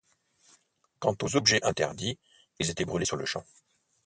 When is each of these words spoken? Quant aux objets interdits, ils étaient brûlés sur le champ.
Quant 0.99 1.15
aux 1.21 1.35
objets 1.35 1.61
interdits, 1.63 2.17
ils 2.57 2.71
étaient 2.71 2.85
brûlés 2.85 3.05
sur 3.05 3.17
le 3.17 3.25
champ. 3.27 3.43